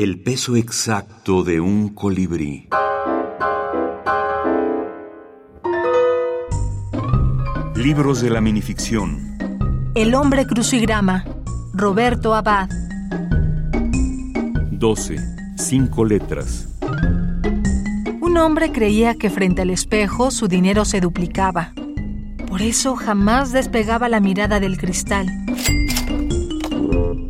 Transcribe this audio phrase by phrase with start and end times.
[0.00, 2.68] El peso exacto de un colibrí.
[7.74, 9.36] Libros de la minificción.
[9.96, 11.24] El hombre crucigrama.
[11.72, 12.68] Roberto Abad.
[14.70, 15.16] 12.
[15.56, 16.68] Cinco letras.
[18.20, 21.72] Un hombre creía que frente al espejo su dinero se duplicaba.
[22.46, 25.26] Por eso jamás despegaba la mirada del cristal.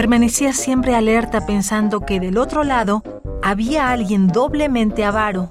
[0.00, 3.02] Permanecía siempre alerta pensando que del otro lado
[3.42, 5.50] había alguien doblemente avaro,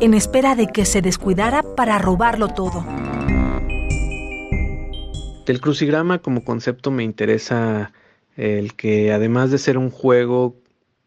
[0.00, 2.82] en espera de que se descuidara para robarlo todo.
[5.44, 7.92] Del crucigrama como concepto me interesa
[8.38, 10.56] el que además de ser un juego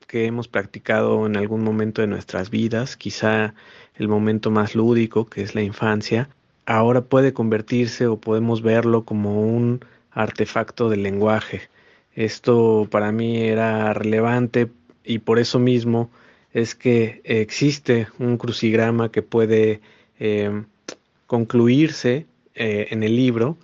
[0.06, 3.56] que hemos practicado en algún momento de nuestras vidas, quizá
[3.96, 6.30] el momento más lúdico que es la infancia,
[6.68, 11.70] ahora puede convertirse o podemos verlo como un artefacto del lenguaje.
[12.18, 14.70] Esto para mí era relevante
[15.06, 16.10] y por eso mismo
[16.52, 19.82] es que existe un crucigrama que puede
[20.20, 20.64] eh,
[21.28, 23.56] concluirse eh, en el libro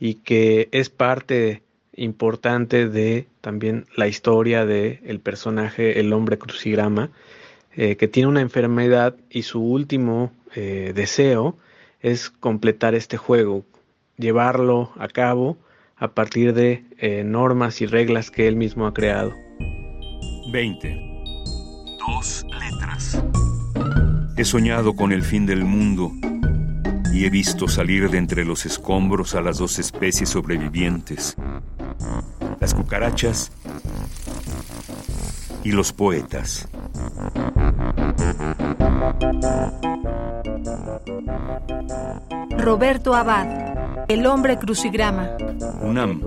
[0.00, 1.62] y que es parte
[1.94, 7.10] importante de también la historia del el personaje el hombre crucigrama
[7.76, 11.56] eh, que tiene una enfermedad y su último deseo
[12.00, 13.64] es completar este juego
[14.16, 15.56] llevarlo a cabo
[16.00, 19.32] a partir de eh, normas y reglas que él mismo ha creado.
[20.52, 21.10] 20
[22.00, 23.22] dos letras.
[24.36, 26.12] He soñado con el fin del mundo
[27.12, 31.36] y he visto salir de entre los escombros a las dos especies sobrevivientes,
[32.58, 33.52] las cucarachas
[35.62, 36.68] y los poetas.
[42.58, 43.59] Roberto Abad,
[44.10, 45.36] El hombre crucigrama.
[45.82, 46.20] UNAM,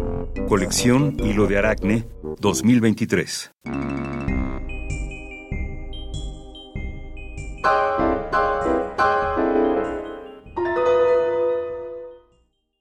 [0.47, 2.07] colección Hilo de Aracne
[2.39, 3.51] 2023.